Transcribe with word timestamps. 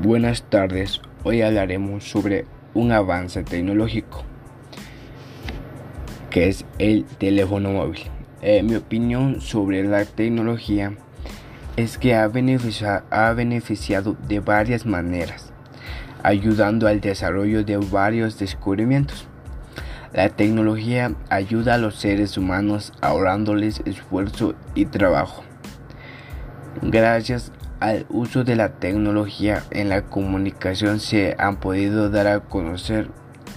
Buenas 0.00 0.44
tardes, 0.44 1.00
hoy 1.24 1.42
hablaremos 1.42 2.04
sobre 2.04 2.44
un 2.72 2.92
avance 2.92 3.42
tecnológico 3.42 4.22
que 6.30 6.46
es 6.46 6.64
el 6.78 7.04
teléfono 7.04 7.72
móvil. 7.72 8.02
Eh, 8.40 8.62
mi 8.62 8.76
opinión 8.76 9.40
sobre 9.40 9.82
la 9.82 10.04
tecnología 10.04 10.92
es 11.76 11.98
que 11.98 12.14
ha 12.14 12.28
beneficiado, 12.28 13.06
ha 13.10 13.32
beneficiado 13.32 14.16
de 14.28 14.38
varias 14.38 14.86
maneras, 14.86 15.52
ayudando 16.22 16.86
al 16.86 17.00
desarrollo 17.00 17.64
de 17.64 17.78
varios 17.78 18.38
descubrimientos. 18.38 19.26
La 20.12 20.28
tecnología 20.28 21.12
ayuda 21.28 21.74
a 21.74 21.78
los 21.78 21.96
seres 21.96 22.38
humanos 22.38 22.92
ahorrándoles 23.00 23.82
esfuerzo 23.84 24.54
y 24.76 24.84
trabajo. 24.84 25.42
Gracias 26.82 27.50
al 27.80 28.06
uso 28.08 28.44
de 28.44 28.56
la 28.56 28.70
tecnología 28.70 29.62
en 29.70 29.88
la 29.88 30.02
comunicación 30.02 31.00
se 31.00 31.36
han 31.38 31.60
podido 31.60 32.10
dar 32.10 32.26
a 32.26 32.40
conocer 32.40 33.08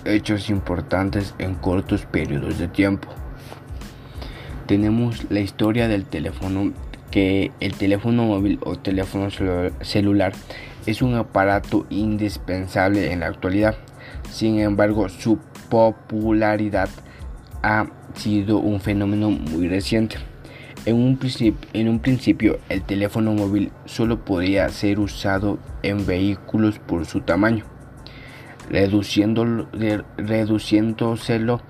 hechos 0.05 0.49
importantes 0.49 1.33
en 1.39 1.55
cortos 1.55 2.05
periodos 2.05 2.59
de 2.59 2.67
tiempo. 2.67 3.09
Tenemos 4.67 5.29
la 5.29 5.39
historia 5.39 5.87
del 5.87 6.05
teléfono, 6.05 6.71
que 7.09 7.51
el 7.59 7.73
teléfono 7.73 8.23
móvil 8.23 8.59
o 8.63 8.77
teléfono 8.77 9.29
celular 9.81 10.33
es 10.85 11.01
un 11.01 11.15
aparato 11.15 11.85
indispensable 11.89 13.11
en 13.11 13.21
la 13.21 13.27
actualidad. 13.27 13.75
Sin 14.29 14.59
embargo, 14.59 15.09
su 15.09 15.39
popularidad 15.69 16.89
ha 17.63 17.87
sido 18.15 18.59
un 18.59 18.79
fenómeno 18.79 19.29
muy 19.29 19.67
reciente. 19.67 20.17
En 20.83 20.95
un, 20.95 21.15
principio, 21.99 22.57
el 22.67 22.81
teléfono 22.81 23.33
móvil 23.33 23.71
solo 23.85 24.25
podía 24.25 24.67
ser 24.69 24.99
usado 24.99 25.59
en 25.83 26.07
vehículos 26.07 26.79
por 26.79 27.05
su 27.05 27.21
tamaño, 27.21 27.65
reduciéndoselo 30.17 31.61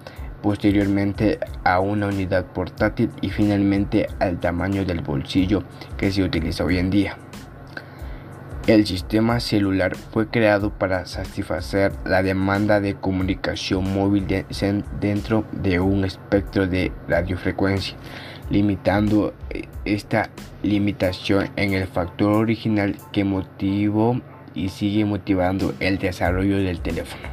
posteriormente 0.41 1.39
a 1.65 1.81
una 1.81 2.07
unidad 2.07 2.45
portátil 2.45 3.09
y 3.19 3.31
finalmente 3.31 4.07
al 4.19 4.39
tamaño 4.39 4.85
del 4.85 5.01
bolsillo 5.01 5.63
que 5.97 6.09
se 6.09 6.23
utiliza 6.23 6.63
hoy 6.63 6.77
en 6.77 6.89
día. 6.89 7.17
El 8.65 8.87
sistema 8.87 9.41
celular 9.41 9.97
fue 9.97 10.29
creado 10.29 10.69
para 10.69 11.05
satisfacer 11.05 11.91
la 12.05 12.23
demanda 12.23 12.79
de 12.79 12.95
comunicación 12.95 13.93
móvil 13.93 14.25
dentro 15.01 15.43
de 15.51 15.81
un 15.81 16.05
espectro 16.05 16.65
de 16.65 16.93
radiofrecuencia 17.09 17.97
limitando 18.51 19.33
eh, 19.49 19.63
esta 19.85 20.29
limitación 20.61 21.49
en 21.55 21.73
el 21.73 21.87
factor 21.87 22.33
original 22.33 22.97
que 23.11 23.23
motivó 23.23 24.21
y 24.53 24.69
sigue 24.69 25.05
motivando 25.05 25.73
el 25.79 25.97
desarrollo 25.97 26.57
del 26.57 26.81
teléfono. 26.81 27.23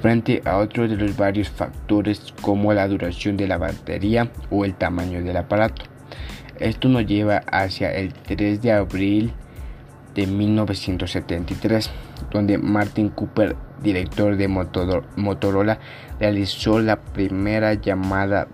Frente 0.00 0.42
a 0.44 0.56
otros 0.56 0.88
de 0.88 0.96
los 0.96 1.16
varios 1.16 1.50
factores 1.50 2.32
como 2.40 2.72
la 2.72 2.88
duración 2.88 3.36
de 3.36 3.48
la 3.48 3.58
batería 3.58 4.30
o 4.50 4.64
el 4.64 4.74
tamaño 4.74 5.22
del 5.22 5.36
aparato. 5.36 5.82
Esto 6.58 6.88
nos 6.88 7.06
lleva 7.06 7.42
hacia 7.50 7.92
el 7.92 8.12
3 8.12 8.62
de 8.62 8.72
abril 8.72 9.32
de 10.14 10.26
1973, 10.26 11.90
donde 12.30 12.58
Martin 12.58 13.10
Cooper, 13.10 13.56
director 13.82 14.36
de 14.36 14.48
Motorola, 14.48 15.78
realizó 16.18 16.80
la 16.80 16.96
primera 17.00 17.74
llamada 17.74 18.48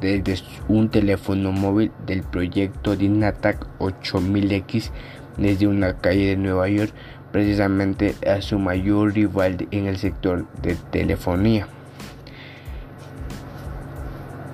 desde 0.00 0.42
un 0.68 0.88
teléfono 0.88 1.52
móvil 1.52 1.92
del 2.06 2.22
proyecto 2.22 2.96
Dynatac 2.96 3.66
8000X 3.78 4.90
desde 5.36 5.66
una 5.66 5.96
calle 5.98 6.28
de 6.28 6.36
Nueva 6.36 6.68
York, 6.68 6.92
precisamente 7.32 8.14
a 8.26 8.40
su 8.40 8.58
mayor 8.58 9.14
rival 9.14 9.68
en 9.70 9.86
el 9.86 9.96
sector 9.96 10.46
de 10.62 10.74
telefonía. 10.90 11.66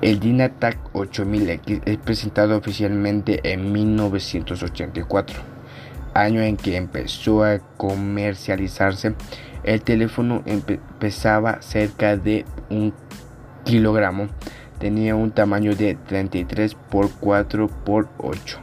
El 0.03 0.21
Dynatac 0.21 0.79
8000X 0.93 1.83
es 1.87 1.97
presentado 1.97 2.57
oficialmente 2.57 3.41
en 3.51 3.73
1984, 3.73 5.41
año 6.15 6.43
en 6.43 6.57
que 6.57 6.77
empezó 6.77 7.45
a 7.45 7.59
comercializarse. 7.77 9.15
El 9.65 9.83
teléfono 9.83 10.45
pesaba 11.01 11.61
cerca 11.63 12.17
de 12.17 12.45
un 12.71 12.93
kilogramo 13.65 14.29
tenía 14.79 15.15
un 15.15 15.31
tamaño 15.31 15.75
de 15.75 15.95
33 15.95 16.75
por 16.75 17.11
4 17.11 17.69
por 17.69 18.09
8 18.19 18.59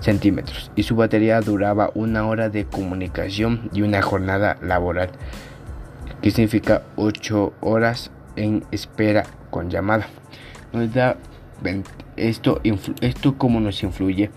centímetros 0.00 0.70
y 0.76 0.82
su 0.82 0.96
batería 0.96 1.40
duraba 1.40 1.90
una 1.94 2.26
hora 2.26 2.50
de 2.50 2.66
comunicación 2.66 3.70
y 3.72 3.82
una 3.82 4.02
jornada 4.02 4.58
laboral, 4.60 5.10
que 6.20 6.30
significa 6.30 6.82
8 6.96 7.54
horas 7.60 8.10
en 8.36 8.64
espera 8.70 9.24
con 9.50 9.70
llamada. 9.70 10.06
Nos 10.72 10.92
da 10.92 11.16
esto, 12.16 12.60
esto 13.00 13.38
como 13.38 13.60
nos 13.60 13.82
influye, 13.82 14.30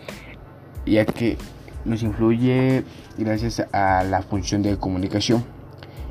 ya 0.85 1.05
que 1.05 1.37
nos 1.83 2.03
influye 2.03 2.83
gracias 3.17 3.65
a 3.73 4.03
la 4.03 4.21
función 4.21 4.61
de 4.61 4.77
comunicación 4.77 5.43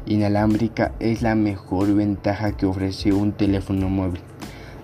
inalámbrica 0.06 0.93
es 1.00 1.22
la 1.22 1.34
mejor 1.34 1.93
ventaja 1.94 2.53
que 2.53 2.66
ofrece 2.66 3.12
un 3.12 3.32
teléfono 3.32 3.88
móvil. 3.88 4.20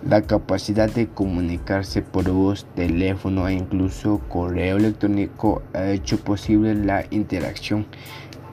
La 0.09 0.23
capacidad 0.23 0.91
de 0.91 1.07
comunicarse 1.07 2.03
por 2.03 2.29
voz, 2.29 2.67
teléfono 2.75 3.47
e 3.47 3.53
incluso 3.53 4.19
correo 4.29 4.77
electrónico 4.77 5.63
ha 5.75 5.91
hecho 5.91 6.19
posible 6.19 6.75
la 6.75 7.05
interacción 7.11 7.87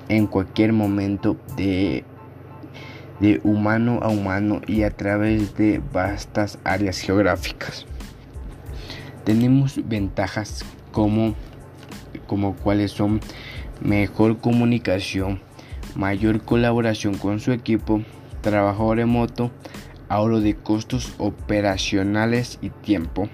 en 0.09 0.27
cualquier 0.27 0.73
momento 0.73 1.37
de, 1.57 2.03
humano 3.43 3.99
a 4.03 4.09
humano 4.09 4.61
y 4.67 4.83
a 4.83 4.91
través 4.91 5.55
de 5.55 5.81
vastas 5.91 6.59
áreas 6.63 6.99
geográficas. 6.99 7.87
Tenemos 9.23 9.81
ventajas 9.87 10.63
como, 10.91 11.33
como 12.27 12.55
cuáles 12.57 12.91
son 12.91 13.21
mejor 13.81 14.37
comunicación, 14.37 15.41
mayor 15.95 16.43
colaboración 16.43 17.17
con 17.17 17.39
su 17.39 17.51
equipo, 17.51 18.03
trabajo 18.41 18.93
remoto, 18.93 19.49
ahorro 20.09 20.41
de 20.41 20.55
costos 20.55 21.13
operacionales 21.17 22.59
y 22.61 22.71
tiempo, 22.71 23.29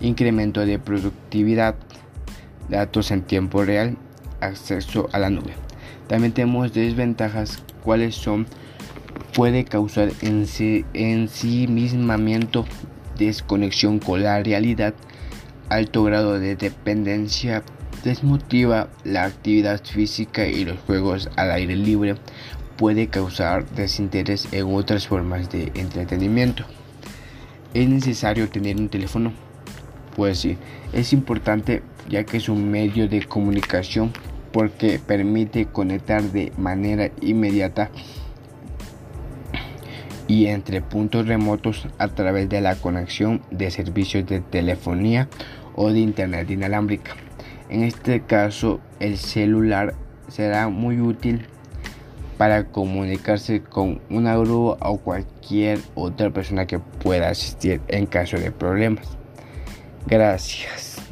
incremento 0.00 0.66
de 0.66 0.78
productividad, 0.78 1.76
datos 2.68 3.10
en 3.10 3.22
tiempo 3.22 3.64
real, 3.64 3.96
acceso 4.40 5.08
a 5.12 5.18
la 5.18 5.30
nube. 5.30 5.54
También 6.08 6.32
tenemos 6.32 6.74
desventajas, 6.74 7.62
cuáles 7.84 8.16
son, 8.16 8.46
puede 9.34 9.64
causar 9.64 10.10
ensimismamiento, 10.20 12.66
desconexión 13.16 14.00
con 14.00 14.22
la 14.22 14.42
realidad, 14.42 14.94
alto 15.68 16.02
grado 16.02 16.40
de 16.40 16.56
dependencia, 16.56 17.62
desmotiva 18.02 18.88
la 19.04 19.24
actividad 19.24 19.84
física 19.84 20.46
y 20.46 20.64
los 20.64 20.78
juegos 20.80 21.28
al 21.36 21.50
aire 21.52 21.76
libre, 21.76 22.16
puede 22.80 23.08
causar 23.08 23.66
desinterés 23.72 24.48
en 24.52 24.74
otras 24.74 25.06
formas 25.06 25.50
de 25.50 25.70
entretenimiento. 25.74 26.64
¿Es 27.74 27.86
necesario 27.86 28.48
tener 28.48 28.78
un 28.78 28.88
teléfono? 28.88 29.34
Pues 30.16 30.38
sí, 30.38 30.56
es 30.94 31.12
importante 31.12 31.82
ya 32.08 32.24
que 32.24 32.38
es 32.38 32.48
un 32.48 32.70
medio 32.70 33.06
de 33.06 33.22
comunicación 33.26 34.14
porque 34.50 34.98
permite 34.98 35.66
conectar 35.66 36.22
de 36.22 36.54
manera 36.56 37.10
inmediata 37.20 37.90
y 40.26 40.46
entre 40.46 40.80
puntos 40.80 41.28
remotos 41.28 41.86
a 41.98 42.08
través 42.08 42.48
de 42.48 42.62
la 42.62 42.76
conexión 42.76 43.42
de 43.50 43.70
servicios 43.70 44.24
de 44.24 44.40
telefonía 44.40 45.28
o 45.74 45.92
de 45.92 46.00
internet 46.00 46.50
inalámbrica. 46.50 47.12
En 47.68 47.82
este 47.82 48.22
caso, 48.22 48.80
el 49.00 49.18
celular 49.18 49.94
será 50.28 50.68
muy 50.70 50.98
útil 50.98 51.46
para 52.40 52.64
comunicarse 52.64 53.60
con 53.62 54.00
una 54.08 54.34
grúa 54.34 54.78
o 54.80 54.96
cualquier 54.96 55.78
otra 55.94 56.30
persona 56.30 56.66
que 56.66 56.78
pueda 56.78 57.28
asistir 57.28 57.82
en 57.88 58.06
caso 58.06 58.38
de 58.38 58.50
problemas. 58.50 59.06
Gracias. 60.06 61.09